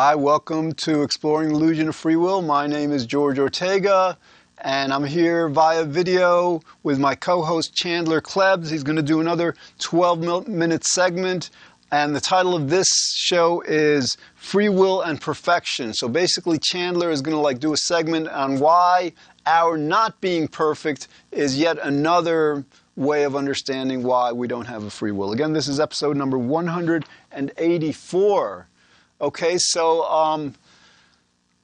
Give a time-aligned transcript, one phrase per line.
[0.00, 2.40] Hi, welcome to Exploring Illusion of Free Will.
[2.40, 4.16] My name is George Ortega,
[4.58, 8.70] and I'm here via video with my co-host Chandler Klebs.
[8.70, 11.50] He's going to do another 12-minute segment,
[11.90, 15.92] and the title of this show is Free Will and Perfection.
[15.92, 19.14] So basically, Chandler is going to like do a segment on why
[19.46, 24.90] our not being perfect is yet another way of understanding why we don't have a
[24.90, 25.32] free will.
[25.32, 28.67] Again, this is episode number 184.
[29.20, 30.54] Okay, so, um,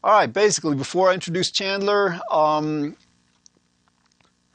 [0.03, 2.97] all right, basically, before I introduce Chandler, um,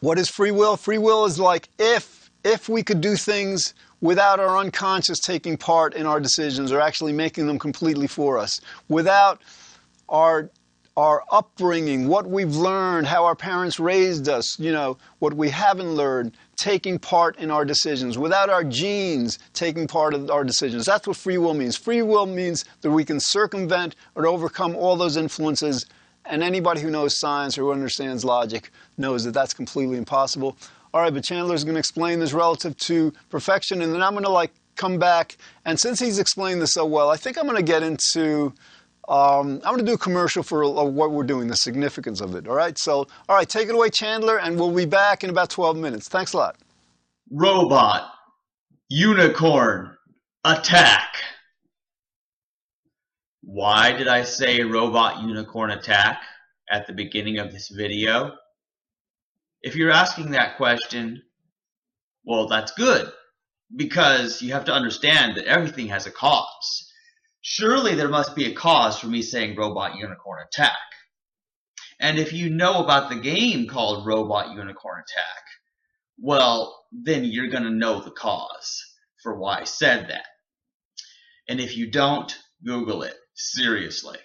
[0.02, 0.76] what is free will?
[0.76, 5.94] Free will is like if, if we could do things without our unconscious taking part
[5.94, 9.42] in our decisions or actually making them completely for us, without
[10.10, 10.50] our
[10.98, 15.92] our upbringing, what we've learned, how our parents raised us, you know, what we haven't
[15.92, 20.86] learned, taking part in our decisions, without our genes taking part of our decisions.
[20.86, 21.78] That's what free will means.
[21.78, 25.86] Free will means that we can circumvent or overcome all those influences,
[26.26, 30.58] and anybody who knows science or who understands logic knows that that's completely impossible.
[30.94, 34.26] All right, but Chandler's going to explain this relative to perfection, and then I'm going
[34.26, 37.58] to like come back, and since he's explained this so well, I think I'm going
[37.58, 38.54] to get into
[39.10, 42.36] um, I'm going to do a commercial for uh, what we're doing, the significance of
[42.36, 42.48] it.
[42.48, 42.78] All right.
[42.78, 46.08] So, all right, take it away, Chandler, and we'll be back in about 12 minutes.
[46.08, 46.58] Thanks a lot.
[47.32, 48.12] Robot,
[48.88, 49.98] unicorn,
[50.44, 51.16] attack.
[53.42, 56.22] Why did I say robot unicorn attack
[56.70, 58.34] at the beginning of this video?
[59.64, 61.24] If you're asking that question,
[62.26, 63.12] well, that's good
[63.76, 66.89] because you have to understand that everything has a cause.
[67.52, 70.78] Surely there must be a cause for me saying Robot Unicorn Attack.
[72.00, 75.44] And if you know about the game called Robot Unicorn Attack,
[76.20, 78.86] well, then you're going to know the cause
[79.24, 80.28] for why I said that.
[81.48, 82.32] And if you don't,
[82.64, 83.16] Google it.
[83.34, 84.20] Seriously.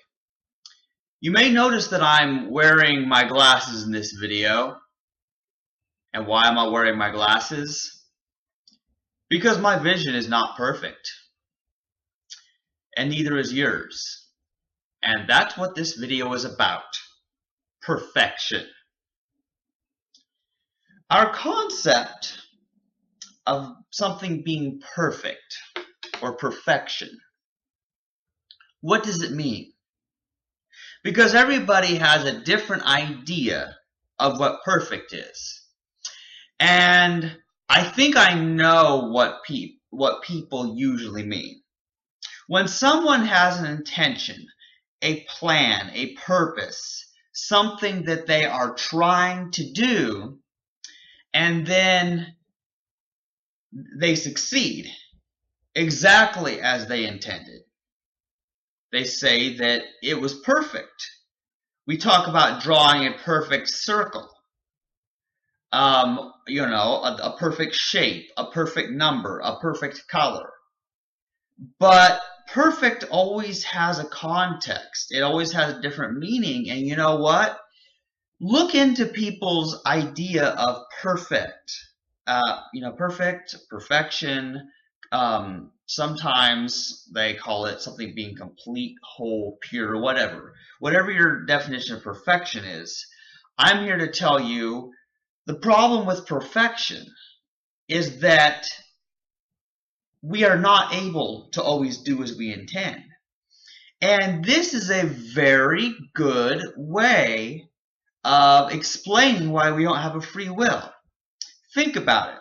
[1.22, 4.76] You may notice that I'm wearing my glasses in this video.
[6.12, 8.04] And why am I wearing my glasses?
[9.30, 11.10] Because my vision is not perfect
[12.96, 14.28] and neither is yours.
[15.02, 16.82] And that's what this video is about.
[17.82, 18.64] Perfection.
[21.10, 22.38] Our concept
[23.46, 25.58] of something being perfect
[26.22, 27.10] or perfection,
[28.80, 29.72] what does it mean?
[31.02, 33.76] Because everybody has a different idea
[34.18, 35.62] of what perfect is.
[36.58, 37.36] And
[37.68, 41.60] I think I know what, pe what people usually mean.
[42.46, 44.46] When someone has an intention,
[45.02, 50.38] a plan, a purpose, something that they are trying to do,
[51.32, 52.34] and then
[53.98, 54.90] they succeed
[55.74, 57.62] exactly as they intended.
[58.92, 61.10] They say that it was perfect.
[61.86, 64.30] We talk about drawing a perfect circle.
[65.72, 70.48] Um, you know, a, a perfect shape, a perfect number, a perfect color.
[71.80, 75.08] But perfect always has a context.
[75.10, 76.70] It always has a different meaning.
[76.70, 77.58] And you know what?
[78.40, 81.72] Look into people's idea of perfect.
[82.26, 84.70] Uh, you know, perfect, perfection.
[85.12, 90.54] Um, sometimes they call it something being complete, whole, pure, whatever.
[90.80, 93.06] Whatever your definition of perfection is,
[93.58, 94.92] I'm here to tell you
[95.46, 97.06] the problem with perfection
[97.88, 98.66] is that
[100.24, 103.04] we are not able to always do as we intend.
[104.00, 107.68] And this is a very good way
[108.24, 110.82] of explaining why we don't have a free will.
[111.74, 112.40] Think about it.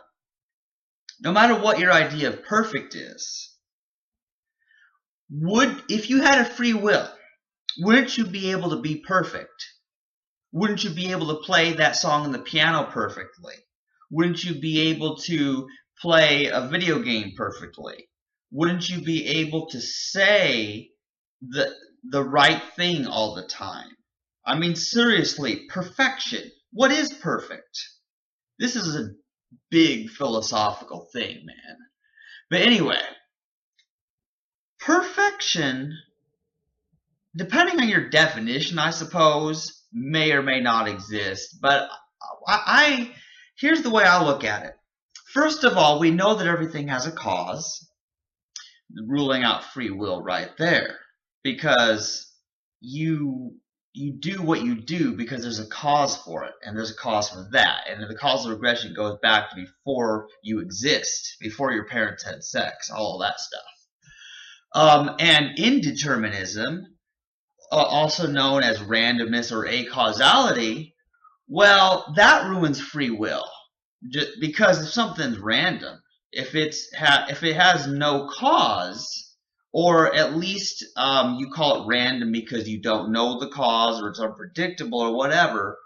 [1.19, 3.53] No matter what your idea of perfect is,
[5.29, 7.09] would if you had a free will,
[7.79, 9.65] wouldn't you be able to be perfect?
[10.53, 13.55] Wouldn't you be able to play that song on the piano perfectly?
[14.09, 15.67] Wouldn't you be able to
[16.01, 18.09] play a video game perfectly?
[18.51, 20.91] Wouldn't you be able to say
[21.41, 21.73] the
[22.09, 23.89] the right thing all the time?
[24.45, 26.51] I mean, seriously, perfection.
[26.71, 27.79] What is perfect?
[28.59, 29.13] This is a
[29.69, 31.77] big philosophical thing, man.
[32.49, 33.01] But anyway,
[34.79, 35.97] perfection,
[37.35, 41.57] depending on your definition, I suppose, may or may not exist.
[41.61, 41.89] But
[42.47, 43.11] I, I
[43.57, 44.75] here's the way I look at it.
[45.33, 47.89] First of all, we know that everything has a cause,
[49.07, 50.99] ruling out free will right there,
[51.43, 52.31] because
[52.81, 53.55] you
[53.95, 57.29] you do what you do because there's a cause for it, and there's a cause
[57.29, 62.23] for that, and the causal regression goes back to before you exist, before your parents
[62.23, 63.61] had sex, all that stuff.
[64.75, 66.83] Um, and indeterminism
[67.71, 70.93] uh, also known as randomness or acausality,
[71.47, 73.45] well, that ruins free will.
[74.09, 76.01] Just because if something's random,
[76.31, 79.35] if it's ha- if it has no cause,
[79.73, 84.09] or at least um, you call it random because you don't know the cause or
[84.09, 85.77] it's unpredictable or whatever,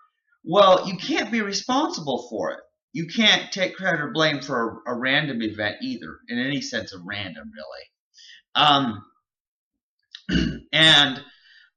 [0.44, 2.60] well, you can't be responsible for it.
[2.94, 6.94] You can't take credit or blame for a, a random event either, in any sense
[6.94, 7.86] of random, really.
[8.56, 9.06] Um,
[10.74, 11.22] and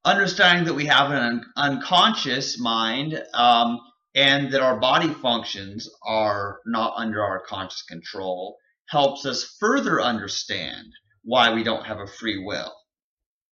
[0.04, 3.80] understanding that we have an un- unconscious mind um,
[4.14, 8.58] and that our body functions are not under our conscious control
[8.88, 10.86] helps us further understand
[11.22, 12.74] why we don't have a free will.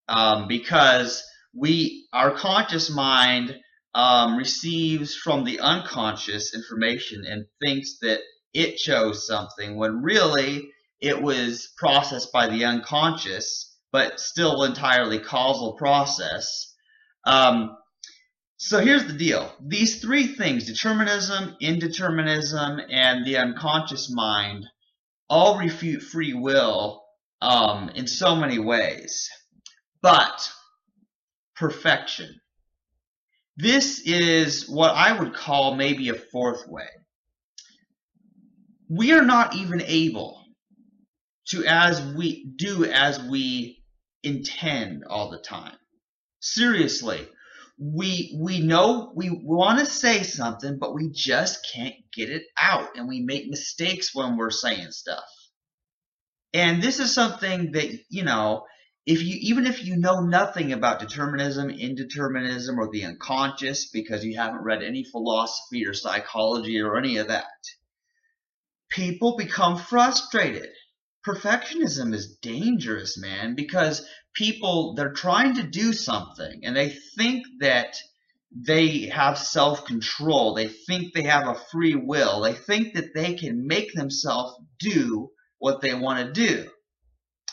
[0.09, 1.23] Um, because
[1.55, 3.57] we, our conscious mind
[3.95, 8.21] um, receives from the unconscious information and thinks that
[8.53, 10.71] it chose something when really
[11.01, 16.75] it was processed by the unconscious, but still entirely causal process.
[17.25, 17.77] Um,
[18.59, 19.53] so here's the deal.
[19.65, 24.67] These three things, determinism, indeterminism, and the unconscious mind,
[25.31, 27.05] all refute free will
[27.41, 29.31] um, in so many ways.
[30.03, 30.51] But
[31.55, 32.41] perfection.
[33.57, 36.89] This is what I would call maybe a fourth way.
[38.89, 40.45] We are not even able
[41.51, 43.85] to as we do as we
[44.25, 45.77] intend all the time.
[46.41, 47.29] Seriously,
[47.79, 52.97] we we know we want to say something, but we just can't get it out,
[52.97, 55.25] and we make mistakes when we're saying stuff.
[56.53, 58.65] And this is something that, you know,
[59.07, 64.37] if you even if you know nothing about determinism, indeterminism, or the unconscious because you
[64.37, 67.47] haven't read any philosophy or psychology or any of that,
[68.91, 70.69] people become frustrated.
[71.26, 77.97] Perfectionism is dangerous, man, because people they're trying to do something and they think that
[78.50, 80.55] they have self-control.
[80.55, 82.41] They think they have a free will.
[82.41, 86.70] They think that they can make themselves do what they want to do.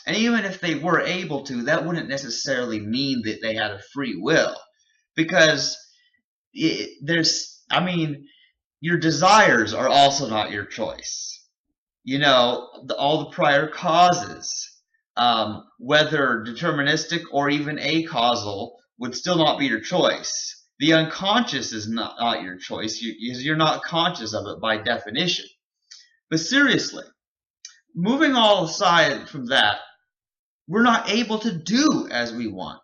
[0.06, 3.82] And even if they were able to, that wouldn't necessarily mean that they had a
[3.92, 4.56] free will.
[5.16, 5.76] Because
[6.52, 8.28] it, there's, I mean,
[8.80, 11.35] your desires are also not your choice.
[12.06, 14.80] You know, the, all the prior causes,
[15.16, 20.68] um, whether deterministic or even acausal, would still not be your choice.
[20.78, 23.02] The unconscious is not, not your choice.
[23.02, 25.46] You, you're not conscious of it by definition.
[26.30, 27.02] But seriously,
[27.92, 29.78] moving all aside from that,
[30.68, 32.80] we're not able to do as we want.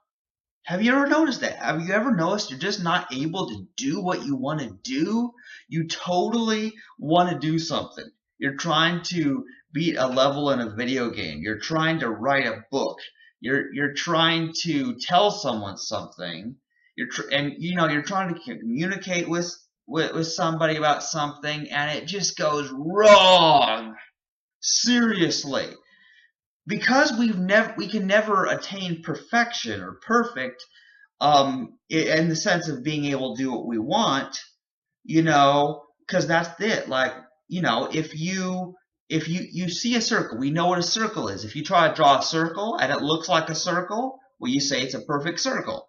[0.65, 1.59] Have you ever noticed that?
[1.59, 5.31] Have you ever noticed you're just not able to do what you want to do?
[5.69, 8.11] You totally want to do something.
[8.43, 11.43] You're trying to beat a level in a video game.
[11.43, 12.99] You're trying to write a book.
[13.41, 16.57] You're you're trying to tell someone something.
[16.97, 19.57] You're and you know you're trying to communicate with,
[19.87, 23.95] with with somebody about something, and it just goes wrong.
[24.61, 25.69] Seriously.
[26.67, 30.65] Because we've never we can never attain perfection or perfect
[31.21, 34.37] um in the sense of being able to do what we want,
[35.05, 36.89] you know, cuz that's it.
[36.89, 37.15] Like,
[37.53, 38.77] you know, if you
[39.11, 41.45] if you you see a circle, we know what a circle is.
[41.45, 44.59] If you try to draw a circle and it looks like a circle, well you
[44.59, 45.87] say it's a perfect circle.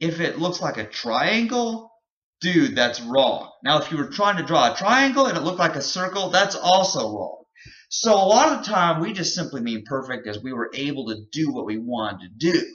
[0.00, 1.92] If it looks like a triangle,
[2.40, 3.52] dude, that's wrong.
[3.62, 6.30] Now, if you were trying to draw a triangle and it looked like a circle,
[6.30, 7.44] that's also wrong.
[7.88, 11.06] So a lot of the time we just simply mean perfect as we were able
[11.10, 12.66] to do what we wanted to do.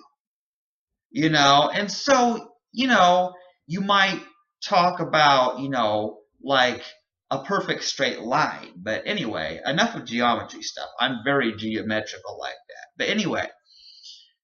[1.11, 3.33] You know, and so, you know,
[3.65, 4.21] you might
[4.63, 6.81] talk about, you know, like
[7.29, 8.73] a perfect straight line.
[8.77, 10.89] But anyway, enough of geometry stuff.
[10.99, 12.87] I'm very geometrical like that.
[12.97, 13.47] But anyway,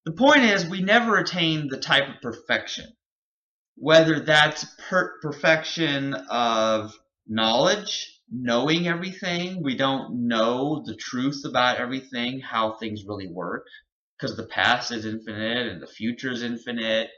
[0.05, 2.87] the point is we never attain the type of perfection.
[3.75, 6.93] Whether that's per perfection of
[7.27, 9.61] knowledge, knowing everything.
[9.63, 13.65] We don't know the truth about everything, how things really work,
[14.17, 17.09] because the past is infinite and the future is infinite.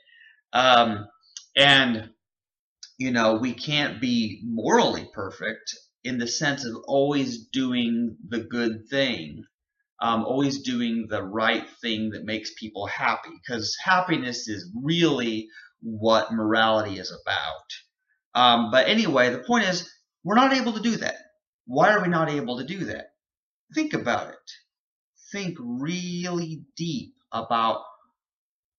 [0.53, 1.07] Um,
[1.55, 2.09] and,
[2.97, 8.87] you know, we can't be morally perfect in the sense of always doing the good
[8.89, 9.43] thing,
[10.01, 15.47] um, always doing the right thing that makes people happy, because happiness is really
[15.81, 17.69] what morality is about.
[18.33, 19.89] Um, but anyway, the point is,
[20.23, 21.15] we're not able to do that.
[21.65, 23.07] Why are we not able to do that?
[23.73, 24.51] Think about it.
[25.31, 27.81] Think really deep about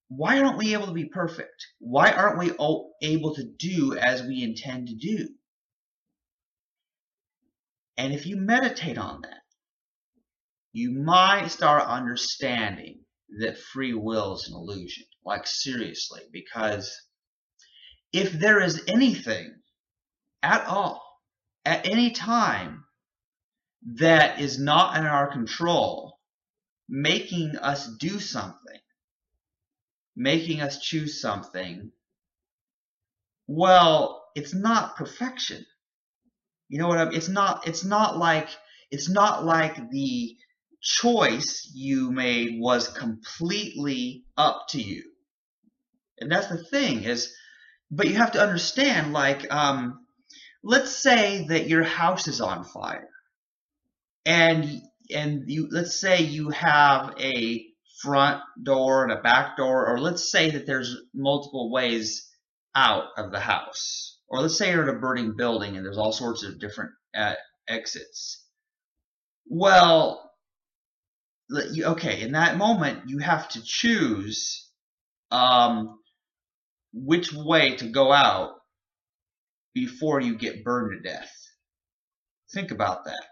[0.09, 1.67] why aren't we able to be perfect?
[1.79, 5.29] Why aren't we all able to do as we intend to do?
[7.97, 9.41] And if you meditate on that,
[10.73, 13.01] you might start understanding
[13.41, 15.05] that free will is an illusion.
[15.25, 16.95] Like, seriously, because
[18.13, 19.55] if there is anything
[20.43, 21.03] at all,
[21.65, 22.85] at any time,
[23.95, 26.21] that is not in our control,
[26.89, 28.79] making us do something,
[30.17, 31.93] making us choose something,
[33.47, 35.65] well, it's not perfection.
[36.69, 37.15] You know what I mean?
[37.15, 38.49] It's not, it's not like,
[38.91, 40.37] it's not like the
[40.81, 45.03] choice you made was completely up to you.
[46.19, 47.35] And that's the thing is,
[47.91, 50.07] but you have to understand, like, um,
[50.65, 53.09] let's say that your house is on fire
[54.25, 54.81] and,
[55.15, 57.66] and you, let's say you have a
[58.03, 62.29] front door and a back door, or let's say that there's multiple ways
[62.75, 64.19] out of the house.
[64.29, 67.35] Or let's say you're in a burning building and there's all sorts of different uh,
[67.69, 68.45] exits.
[69.49, 70.31] Well,
[71.53, 74.69] okay, in that moment, you have to choose
[75.31, 75.99] um,
[76.93, 78.55] which way to go out
[79.75, 81.31] before you get burned to death.
[82.53, 83.25] Think about that.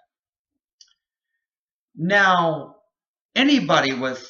[1.96, 2.76] Now,
[3.34, 4.28] anybody with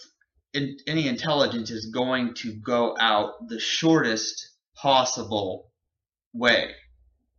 [0.54, 5.70] in, any intelligence is going to go out the shortest possible
[6.32, 6.70] way.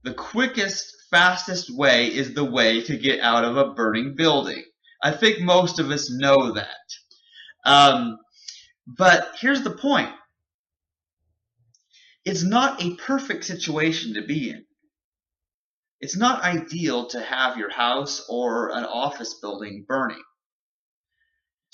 [0.04, 4.64] The quickest, fastest way is the way to get out of a burning building.
[5.02, 6.68] I think most of us know that.
[7.66, 8.20] Um,
[8.86, 10.12] but here's the point.
[12.24, 14.66] It's not a perfect situation to be in.
[16.02, 20.22] It's not ideal to have your house or an office building burning.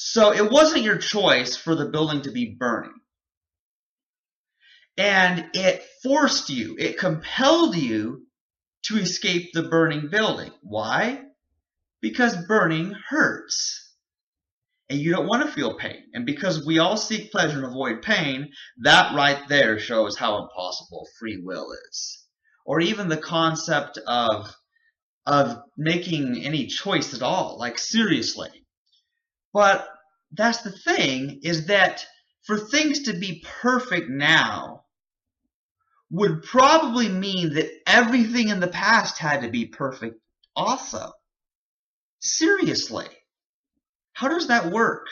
[0.03, 2.95] So it wasn't your choice for the building to be burning.
[4.97, 8.25] And it forced you, it compelled you
[8.87, 10.51] to escape the burning building.
[10.63, 11.21] Why?
[12.01, 13.93] Because burning hurts.
[14.89, 16.03] And you don't want to feel pain.
[16.15, 21.07] And because we all seek pleasure and avoid pain, that right there shows how impossible
[21.19, 22.25] free will is.
[22.65, 24.51] Or even the concept of,
[25.27, 27.59] of making any choice at all.
[27.59, 28.60] Like, seriously.
[29.53, 29.87] But
[30.31, 32.05] that's the thing, is that
[32.43, 34.85] for things to be perfect now
[36.09, 40.19] would probably mean that everything in the past had to be perfect
[40.55, 41.11] also.
[42.19, 43.07] Seriously.
[44.13, 45.07] How does that work?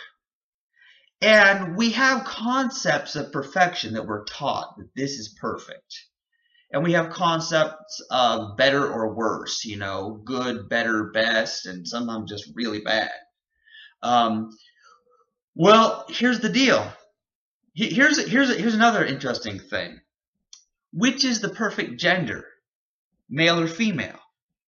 [1.22, 6.06] And we have concepts of perfection that we're taught that this is perfect.
[6.72, 12.30] And we have concepts of better or worse, you know, good, better, best, and sometimes
[12.30, 13.12] just really bad.
[14.02, 14.52] Um,
[15.56, 16.92] well, here's the deal.
[17.74, 20.00] Here's, here's, here's another interesting thing.
[20.92, 22.46] Which is the perfect gender?
[23.30, 24.20] Male or female?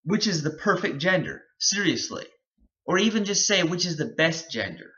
[0.04, 1.44] Which is the perfect gender?
[1.60, 2.26] Seriously.
[2.86, 4.92] Or even just say which is the best gender.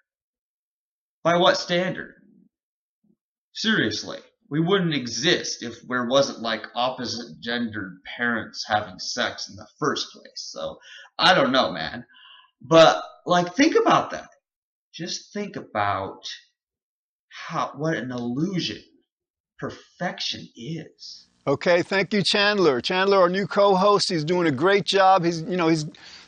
[1.24, 2.16] By what standard?
[3.54, 4.20] Seriously.
[4.50, 10.12] We wouldn't exist if there wasn't like opposite gendered parents having sex in the first
[10.12, 10.50] place.
[10.52, 10.78] So
[11.18, 12.06] I don't know, man.
[12.64, 14.30] But like think about that.
[14.94, 16.24] Just think about
[17.30, 18.82] how what an illusion
[19.60, 21.28] perfection is.
[21.46, 22.80] Okay, thank you, Chandler.
[22.80, 25.26] Chandler, our new co-host, he's doing a great job.
[25.26, 25.86] He's, you know, he's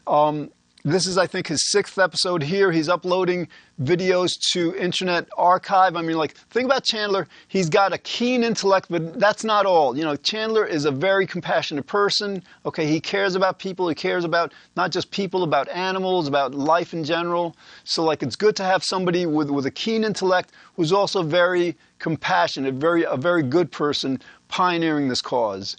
[0.08, 0.52] um,
[0.86, 2.72] this is, I think, his sixth episode here.
[2.72, 3.48] He's uploading
[3.82, 5.96] videos to Internet Archive.
[5.96, 7.28] I mean, like, think about Chandler.
[7.48, 9.98] He's got a keen intellect, but that's not all.
[9.98, 12.44] You know, Chandler is a very compassionate person.
[12.68, 13.90] Okay, he cares about people.
[13.90, 17.56] He cares about not just people, about animals, about life in general.
[17.84, 21.76] So, like, it's good to have somebody with, with a keen intellect who's also very
[21.98, 25.78] compassionate, very a very good person pioneering this cause.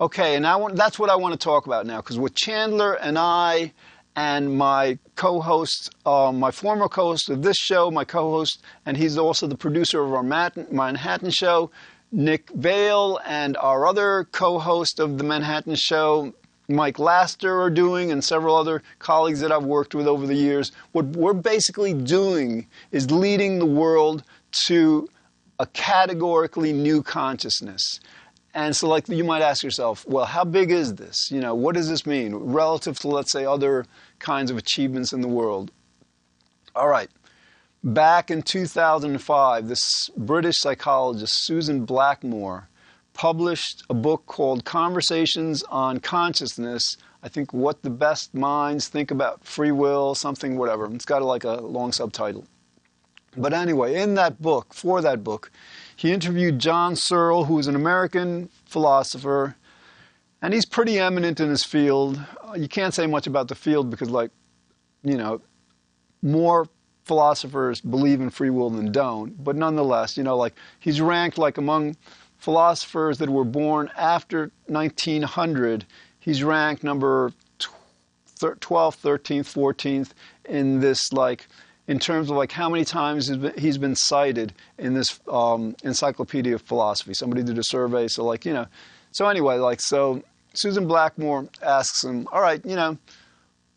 [0.00, 2.94] Okay, and I want, that's what I want to talk about now, because with Chandler
[2.94, 3.72] and I
[4.18, 9.46] and my co-host, uh, my former co-host of this show, my co-host, and he's also
[9.46, 11.70] the producer of our Manhattan show,
[12.10, 16.34] Nick Vale, and our other co-host of the Manhattan show,
[16.68, 20.72] Mike Laster, are doing, and several other colleagues that I've worked with over the years.
[20.90, 24.24] What we're basically doing is leading the world
[24.66, 25.08] to
[25.60, 28.00] a categorically new consciousness.
[28.54, 31.30] And so, like, you might ask yourself, well, how big is this?
[31.30, 33.86] You know, what does this mean relative to, let's say, other
[34.18, 35.70] kinds of achievements in the world?
[36.74, 37.10] All right.
[37.84, 42.68] Back in 2005, this British psychologist, Susan Blackmore,
[43.14, 46.96] published a book called Conversations on Consciousness.
[47.22, 50.86] I think what the best minds think about free will, something, whatever.
[50.94, 52.44] It's got like a long subtitle.
[53.36, 55.50] But anyway, in that book, for that book,
[55.94, 59.56] he interviewed John Searle, who is an American philosopher,
[60.42, 62.20] and he's pretty eminent in his field.
[62.56, 64.30] You can't say much about the field because, like,
[65.02, 65.40] you know,
[66.22, 66.68] more
[67.04, 69.42] philosophers believe in free will than don't.
[69.42, 71.96] But nonetheless, you know, like he's ranked like among
[72.36, 75.86] philosophers that were born after 1900,
[76.20, 80.10] he's ranked number 12th, 13th, 14th
[80.44, 81.46] in this like
[81.88, 86.62] in terms of like how many times he's been cited in this um, encyclopedia of
[86.62, 87.14] philosophy.
[87.14, 88.66] Somebody did a survey, so like you know,
[89.10, 90.22] so anyway, like so
[90.54, 92.98] Susan Blackmore asks him, all right, you know,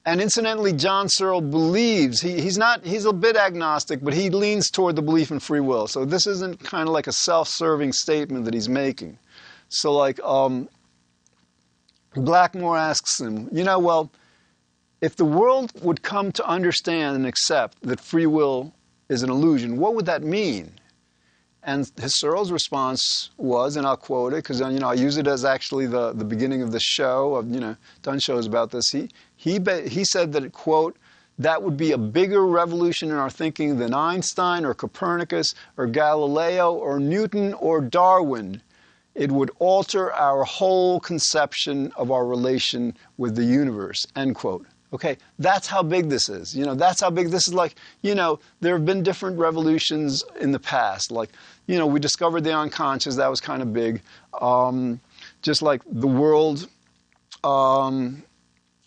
[0.05, 4.71] and incidentally, John Searle believes he, he's not he's a bit agnostic, but he leans
[4.71, 5.85] toward the belief in free will.
[5.87, 9.19] So this isn't kind of like a self-serving statement that he's making.
[9.69, 10.67] So like um,
[12.15, 14.11] Blackmore asks him, you know, well
[15.01, 18.71] if the world would come to understand and accept that free will
[19.09, 20.71] is an illusion, what would that mean?
[21.63, 25.17] And his Searle's response was, and I'll quote it because uh, you know I use
[25.17, 27.35] it as actually the, the beginning of the show.
[27.35, 28.89] I've you know done shows about this.
[28.89, 30.97] He he he said that quote
[31.37, 36.73] that would be a bigger revolution in our thinking than Einstein or Copernicus or Galileo
[36.73, 38.61] or Newton or Darwin.
[39.15, 44.05] It would alter our whole conception of our relation with the universe.
[44.15, 44.65] End quote.
[44.93, 46.55] Okay, that's how big this is.
[46.55, 47.53] You know, that's how big this is.
[47.53, 51.11] Like, you know, there have been different revolutions in the past.
[51.11, 51.29] Like,
[51.67, 53.15] you know, we discovered the unconscious.
[53.15, 54.01] That was kind of big.
[54.41, 54.99] Um,
[55.41, 56.67] just like the world
[57.43, 58.21] um,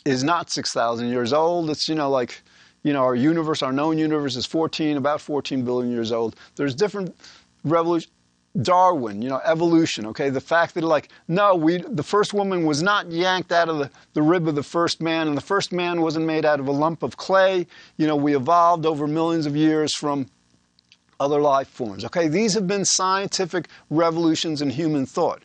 [0.04, 1.70] is not 6,000 years old.
[1.70, 2.42] It's, you know, like,
[2.82, 6.36] you know, our universe, our known universe is 14, about 14 billion years old.
[6.56, 7.16] There's different
[7.64, 8.12] revolutions
[8.62, 10.30] Darwin, you know, evolution, okay?
[10.30, 13.90] The fact that, like, no, we, the first woman was not yanked out of the,
[14.12, 16.72] the rib of the first man, and the first man wasn't made out of a
[16.72, 17.66] lump of clay.
[17.96, 20.26] You know, we evolved over millions of years from
[21.18, 22.28] other life forms, okay?
[22.28, 25.42] These have been scientific revolutions in human thought.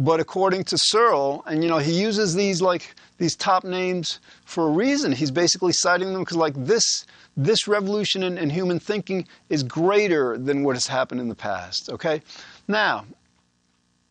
[0.00, 4.66] But according to Searle, and you know, he uses these like these top names for
[4.66, 5.12] a reason.
[5.12, 7.04] He's basically citing them because like this
[7.36, 11.90] this revolution in, in human thinking is greater than what has happened in the past.
[11.90, 12.22] Okay,
[12.66, 13.04] now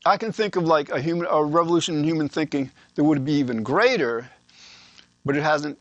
[0.05, 3.33] I can think of like a human a revolution in human thinking that would be
[3.33, 4.29] even greater,
[5.25, 5.79] but it hasn't.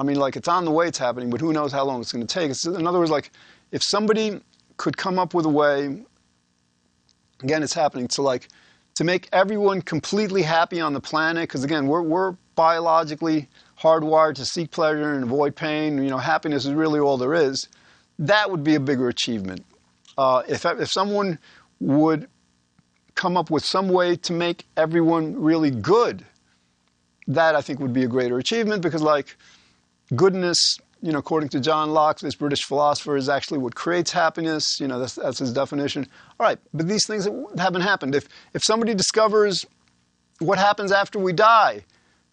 [0.00, 2.10] I mean, like it's on the way, it's happening, but who knows how long it's
[2.10, 2.50] going to take.
[2.76, 3.30] In other words, like
[3.70, 4.40] if somebody
[4.78, 6.02] could come up with a way,
[7.44, 8.48] again, it's happening to like
[8.98, 14.44] to make everyone completely happy on the planet, because again, we're, we're biologically hardwired to
[14.44, 16.02] seek pleasure and avoid pain.
[16.02, 17.68] You know, happiness is really all there is.
[18.18, 19.64] That would be a bigger achievement.
[20.18, 21.38] Uh, if, if someone
[21.78, 22.28] would
[23.14, 26.26] come up with some way to make everyone really good,
[27.28, 29.36] that I think would be a greater achievement because, like,
[30.16, 34.78] goodness you know, according to John Locke, this British philosopher, is actually what creates happiness.
[34.80, 36.06] You know, that's, that's his definition.
[36.38, 38.14] All right, but these things haven't happened.
[38.14, 39.64] If, if somebody discovers
[40.38, 41.84] what happens after we die,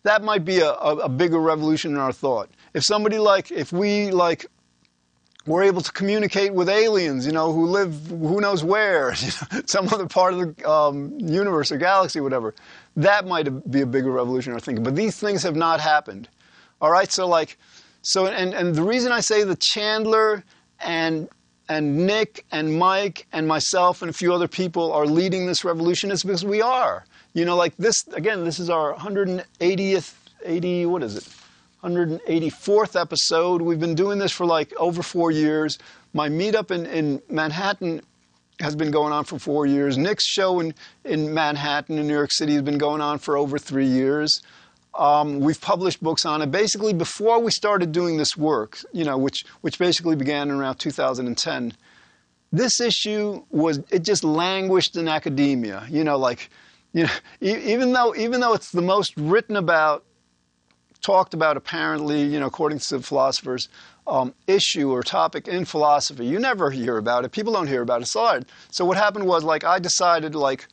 [0.04, 2.50] that might be a, a, a bigger revolution in our thought.
[2.74, 4.46] If somebody like, if we like
[5.46, 9.62] we're able to communicate with aliens, you know, who live who knows where, you know,
[9.66, 12.54] some other part of the um, universe or galaxy, whatever.
[12.96, 14.84] That might be a bigger revolution in our thinking.
[14.84, 16.28] But these things have not happened.
[16.82, 17.58] All right, so like
[18.06, 20.44] so, and, and the reason I say that Chandler
[20.80, 21.28] and
[21.68, 26.12] and Nick and Mike and myself and a few other people are leading this revolution
[26.12, 27.06] is because we are.
[27.34, 28.44] You know, like this again.
[28.44, 30.14] This is our 180th,
[30.44, 30.86] 80.
[30.86, 31.28] What is it?
[31.84, 33.62] 184th episode.
[33.62, 35.80] We've been doing this for like over four years.
[36.14, 38.02] My meetup in, in Manhattan
[38.60, 39.98] has been going on for four years.
[39.98, 43.58] Nick's show in, in Manhattan in New York City has been going on for over
[43.58, 44.42] three years.
[44.98, 46.52] Um, we've published books on it.
[46.52, 51.74] Basically, before we started doing this work, you know, which which basically began around 2010,
[52.52, 55.86] this issue was it just languished in academia.
[55.90, 56.50] You know, like,
[56.94, 57.10] you know,
[57.42, 60.04] even though even though it's the most written about,
[61.02, 63.68] talked about apparently, you know, according to philosophers,
[64.08, 67.32] um, issue or topic in philosophy, you never hear about it.
[67.32, 68.08] People don't hear about it.
[68.08, 68.40] So,
[68.72, 70.68] so what happened was like I decided like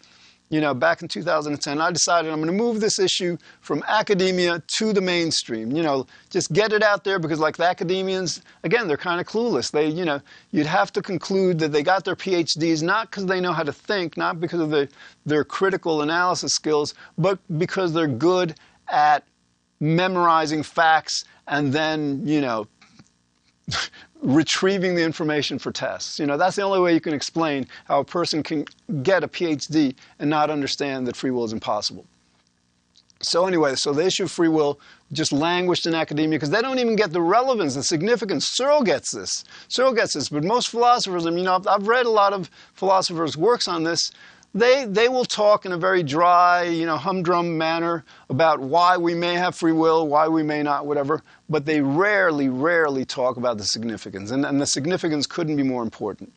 [0.51, 4.63] you know, back in 2010, I decided I'm going to move this issue from academia
[4.79, 5.73] to the mainstream.
[5.73, 9.27] You know, just get it out there because, like the academians, again, they're kind of
[9.27, 9.71] clueless.
[9.71, 13.41] They, you know, you'd have to conclude that they got their PhDs not because they
[13.41, 14.89] know how to think, not because of the,
[15.25, 18.55] their critical analysis skills, but because they're good
[18.89, 19.25] at
[19.81, 22.67] memorizing facts and then, you know,
[24.23, 26.19] retrieving the information for tests.
[26.19, 28.65] You know, that's the only way you can explain how a person can
[29.03, 32.07] get a PhD and not understand that free will is impossible.
[33.21, 34.81] so anyway, so the issue of free will
[35.13, 38.49] just languished in academia because they don't even get the relevance, the significance.
[38.49, 39.45] Searle gets this.
[39.69, 42.33] Searle gets this, but most philosophers, I mean, you know, I've, I've read a lot
[42.33, 44.11] of philosophers' works on this.
[44.55, 49.15] They they will talk in a very dry, you know, humdrum manner about why we
[49.15, 51.23] may have free will, why we may not, whatever.
[51.49, 55.83] But they rarely, rarely talk about the significance, and, and the significance couldn't be more
[55.83, 56.33] important.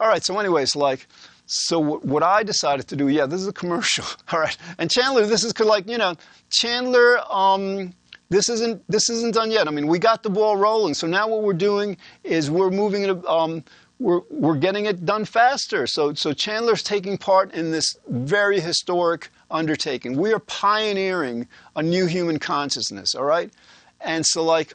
[0.00, 0.24] All right.
[0.24, 1.06] So, anyways, like
[1.46, 4.56] so what I decided to do, yeah, this is a commercial, all right.
[4.78, 6.14] And Chandler, this is like you know,
[6.50, 7.20] Chandler.
[7.32, 7.92] Um,
[8.30, 9.66] this isn't this isn't done yet.
[9.66, 10.94] I mean, we got the ball rolling.
[10.94, 13.26] So now what we're doing is we're moving it.
[13.26, 13.64] Um,
[14.00, 15.86] we're we're getting it done faster.
[15.86, 20.16] So so Chandler's taking part in this very historic undertaking.
[20.16, 23.14] We are pioneering a new human consciousness.
[23.14, 23.52] All right,
[24.00, 24.74] and so like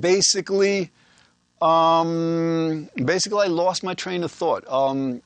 [0.00, 0.90] basically
[1.60, 4.66] um, basically, I lost my train of thought.
[4.68, 5.22] Um,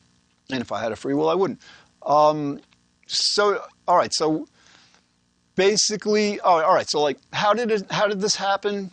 [0.51, 1.61] and if I had a free will, I wouldn't.
[2.05, 2.61] Um,
[3.07, 4.13] so, all right.
[4.13, 4.47] So,
[5.55, 6.89] basically, oh, all right.
[6.89, 7.91] So, like, how did it?
[7.91, 8.91] How did this happen?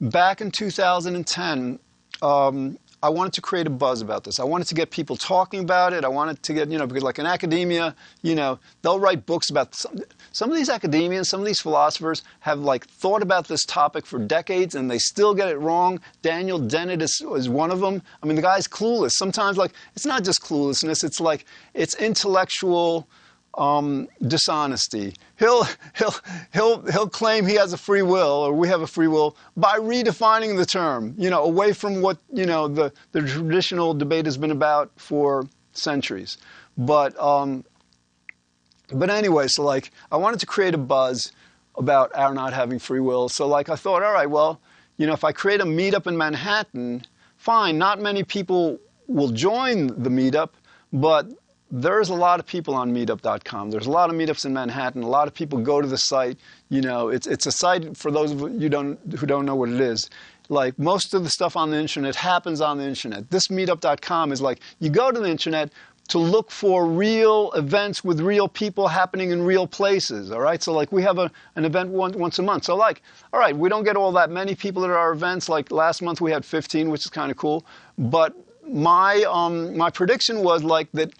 [0.00, 1.78] Back in 2010,
[2.24, 4.40] um, I wanted to create a buzz about this.
[4.40, 6.06] I wanted to get people talking about it.
[6.06, 9.50] I wanted to get, you know, because like in academia, you know, they'll write books
[9.50, 9.98] about some,
[10.32, 14.18] some of these academians, some of these philosophers have like thought about this topic for
[14.18, 16.00] decades and they still get it wrong.
[16.22, 18.00] Daniel Dennett is, is one of them.
[18.22, 19.12] I mean, the guy's clueless.
[19.12, 23.06] Sometimes, like, it's not just cluelessness, it's like, it's intellectual
[23.58, 25.14] um, dishonesty.
[25.38, 25.64] He'll,
[25.96, 26.14] he'll,
[26.52, 29.78] he'll, he'll claim he has a free will or we have a free will by
[29.78, 34.36] redefining the term, you know, away from what, you know, the, the traditional debate has
[34.36, 36.38] been about for centuries.
[36.76, 37.64] But, um,
[38.92, 41.32] but anyway, so like I wanted to create a buzz
[41.76, 43.28] about our not having free will.
[43.28, 44.60] So like I thought, all right, well,
[44.96, 47.04] you know, if I create a meetup in Manhattan,
[47.36, 50.50] fine, not many people will join the meetup,
[50.92, 51.26] but
[51.74, 53.72] there's a lot of people on meetup.com.
[53.72, 55.02] There's a lot of meetups in Manhattan.
[55.02, 56.38] A lot of people go to the site.
[56.68, 59.70] You know, it's, it's a site for those of you don't, who don't know what
[59.70, 60.08] it is.
[60.48, 63.28] Like most of the stuff on the internet happens on the internet.
[63.28, 65.72] This meetup.com is like you go to the internet
[66.10, 70.30] to look for real events with real people happening in real places.
[70.30, 72.64] All right, so like we have a, an event one, once a month.
[72.64, 75.48] So like, all right, we don't get all that many people at our events.
[75.48, 77.66] Like last month we had 15, which is kind of cool.
[77.98, 78.36] But
[78.68, 81.12] my um, my prediction was like that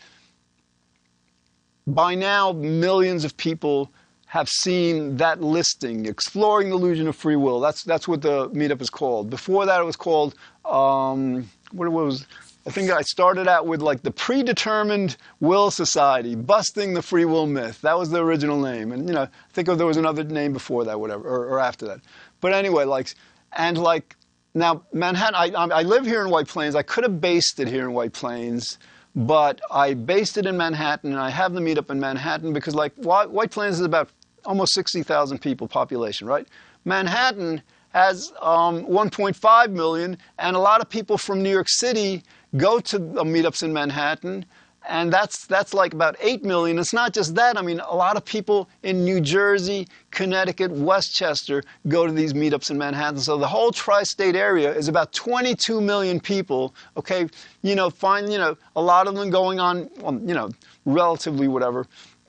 [1.86, 3.90] by now, millions of people
[4.26, 7.60] have seen that listing, Exploring the Illusion of Free Will.
[7.60, 9.30] That's, that's what the meetup is called.
[9.30, 12.26] Before that, it was called, um, what it was,
[12.66, 17.46] I think I started out with like the Predetermined Will Society, Busting the Free Will
[17.46, 17.80] Myth.
[17.82, 18.90] That was the original name.
[18.90, 21.86] And, you know, I think there was another name before that, whatever, or, or after
[21.86, 22.00] that.
[22.40, 23.14] But anyway, like,
[23.52, 24.16] and like,
[24.54, 26.74] now Manhattan, I, I live here in White Plains.
[26.74, 28.78] I could have based it here in White Plains
[29.14, 32.92] but I based it in Manhattan, and I have the meetup in Manhattan because, like,
[32.96, 34.09] White Plains is about
[34.44, 36.46] almost 60,000 people population, right?
[36.85, 42.22] Manhattan has um, 1.5 million, and a lot of people from New York City
[42.57, 44.44] go to the meetups in Manhattan,
[44.88, 46.78] and that's that's like about 8 million.
[46.78, 47.58] It's not just that.
[47.58, 52.70] I mean, a lot of people in New Jersey, Connecticut, Westchester go to these meetups
[52.70, 53.18] in Manhattan.
[53.20, 56.74] So the whole tri-state area is about 22 million people.
[56.96, 57.28] Okay,
[57.62, 59.88] you know, find you know a lot of them going on,
[60.26, 60.50] you know,
[60.84, 61.86] relatively whatever.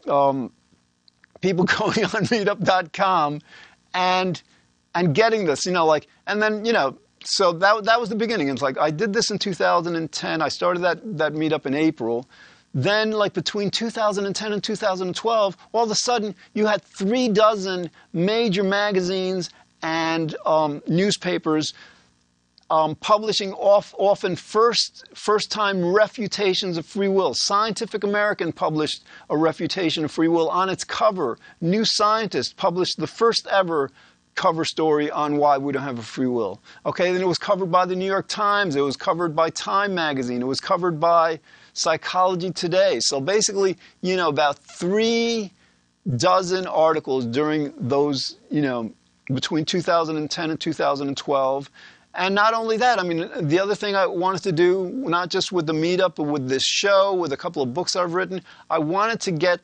[0.08, 0.52] Um,
[1.42, 3.42] people going on Meetup.com
[3.94, 4.42] and
[4.94, 8.16] and getting this, you know, like, and then you know so that, that was the
[8.16, 8.50] beginning.
[8.50, 10.42] It's like I did this in 2010.
[10.42, 12.28] I started that, that meetup in April.
[12.74, 18.64] Then, like between 2010 and 2012, all of a sudden you had three dozen major
[18.64, 19.50] magazines
[19.82, 21.74] and um, newspapers
[22.70, 27.34] um, publishing off, often first, first time refutations of free will.
[27.34, 31.38] Scientific American published a refutation of free will on its cover.
[31.62, 33.92] New Scientist published the first ever
[34.36, 36.62] cover story on why we don't have a free will.
[36.86, 39.96] Okay, then it was covered by the New York Times, it was covered by Time
[39.96, 41.40] Magazine, it was covered by
[41.74, 43.00] Psychology Today.
[43.00, 45.52] So basically, you know, about three
[46.18, 48.92] dozen articles during those, you know,
[49.34, 51.72] between 2010 and 2012.
[52.18, 55.52] And not only that, I mean, the other thing I wanted to do, not just
[55.52, 58.80] with the meetup, but with this show, with a couple of books I've written, I
[58.80, 59.60] wanted to get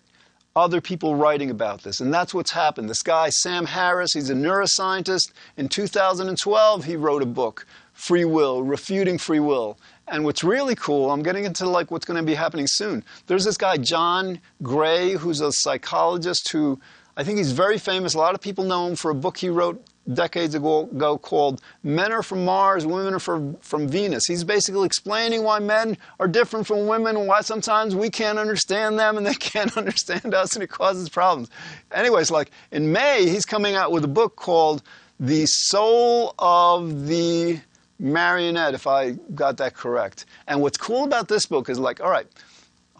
[0.55, 1.99] other people writing about this.
[1.99, 2.89] And that's what's happened.
[2.89, 5.31] This guy, Sam Harris, he's a neuroscientist.
[5.57, 9.77] In 2012, he wrote a book, Free Will, Refuting Free Will.
[10.07, 13.03] And what's really cool, I'm getting into like what's going to be happening soon.
[13.27, 16.79] There's this guy, John Gray, who's a psychologist who
[17.15, 18.13] I think he's very famous.
[18.13, 20.87] A lot of people know him for a book he wrote decades ago,
[21.21, 24.25] called Men Are From Mars, Women Are from, from Venus.
[24.25, 28.99] He's basically explaining why men are different from women and why sometimes we can't understand
[28.99, 31.49] them and they can't understand us and it causes problems.
[31.91, 34.83] Anyways, like in May, he's coming out with a book called
[35.19, 37.59] The Soul of the
[37.99, 40.25] Marionette, if I got that correct.
[40.47, 42.27] And what's cool about this book is like, all right,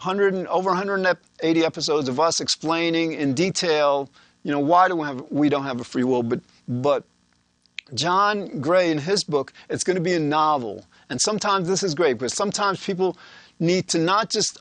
[0.02, 4.08] 100 over 180 episodes of us explaining in detail,
[4.42, 6.40] you know, why do we have we don't have a free will, but
[6.80, 7.04] but
[7.94, 10.86] John Gray in his book, it's going to be a novel.
[11.10, 13.18] And sometimes this is great because sometimes people
[13.60, 14.58] need to not just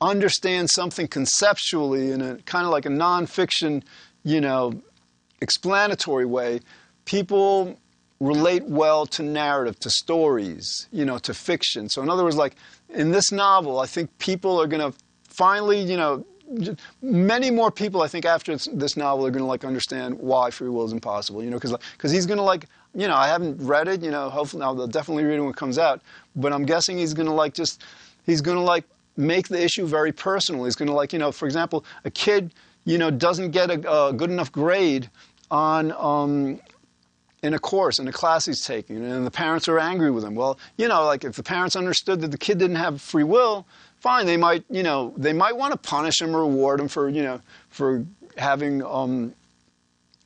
[0.00, 3.82] understand something conceptually in a kind of like a nonfiction,
[4.24, 4.80] you know,
[5.40, 6.60] explanatory way.
[7.04, 7.78] People
[8.20, 11.88] relate well to narrative, to stories, you know, to fiction.
[11.88, 12.56] So in other words, like
[12.90, 16.26] in this novel, I think people are going to finally, you know,
[17.02, 20.68] many more people, I think, after this novel are going to like understand why free
[20.68, 21.42] will is impossible.
[21.42, 24.02] You know, because because he's going to like, you know, I haven't read it.
[24.02, 26.00] You know, hopefully I'll definitely read it when it comes out.
[26.36, 27.84] But I'm guessing he's going to like just,
[28.24, 28.84] he's going to like
[29.16, 30.64] make the issue very personal.
[30.64, 34.06] He's going to like, you know, for example, a kid, you know, doesn't get a,
[34.08, 35.10] a good enough grade
[35.50, 36.60] on um,
[37.42, 40.34] in a course, in a class he's taking, and the parents are angry with him.
[40.34, 43.66] Well, you know, like if the parents understood that the kid didn't have free will,
[44.00, 47.08] fine, they might, you know, they might want to punish him or reward him for,
[47.08, 48.04] you know, for
[48.36, 49.34] having um,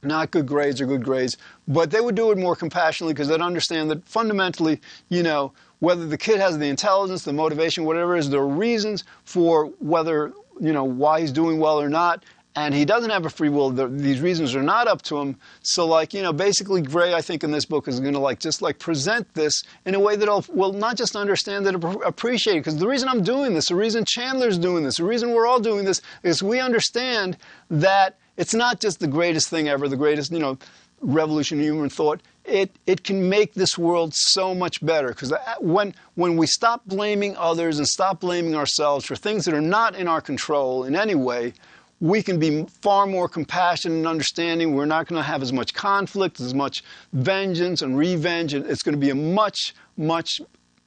[0.03, 1.37] not good grades or good grades,
[1.69, 6.07] but they would do it more compassionately because they'd understand that fundamentally, you know, whether
[6.07, 10.33] the kid has the intelligence, the motivation, whatever it is, there are reasons for whether,
[10.61, 13.71] you know, why he's doing well or not, and he doesn't have a free will.
[13.71, 15.37] The, these reasons are not up to him.
[15.63, 18.41] So, like you know, basically, Gray, I think in this book is going to like
[18.41, 22.57] just like present this in a way that I'll, will not just understand it, appreciate
[22.57, 22.61] it.
[22.61, 25.61] Because the reason I'm doing this, the reason Chandler's doing this, the reason we're all
[25.61, 27.39] doing this is we understand
[27.71, 30.59] that it's not just the greatest thing ever, the greatest you know
[31.01, 32.21] revolution in human thought.
[32.45, 35.09] It it can make this world so much better.
[35.09, 39.55] Because uh, when when we stop blaming others and stop blaming ourselves for things that
[39.55, 41.55] are not in our control in any way
[42.03, 44.75] we can be far more compassionate and understanding.
[44.75, 48.55] We're not going to have as much conflict, as much vengeance and revenge.
[48.55, 50.41] It's going to be a much, much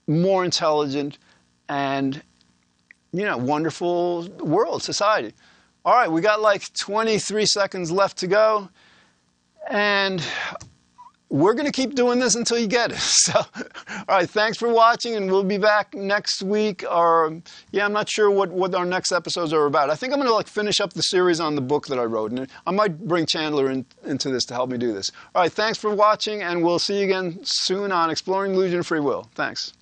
[0.08, 1.18] more intelligent
[1.70, 2.22] and,
[3.14, 5.34] you know, wonderful world, society.
[5.86, 8.68] All right, we got like 23 seconds left to go.
[9.72, 10.22] And
[11.36, 12.98] we're going to keep doing this until you get it.
[13.26, 16.84] So, all right, thanks for watching, and we'll be back next week.
[16.88, 19.90] Or, yeah, I'm not sure what, what our next episodes are about.
[19.90, 22.04] I think I'm going to like finish up the series on the book that I
[22.04, 25.12] wrote, and I might bring Chandler in, into this to help me do this.
[25.34, 29.00] All right, thanks for watching, and we'll see you again soon on Exploring Illusion Free
[29.00, 29.28] Will.
[29.34, 29.74] Thanks.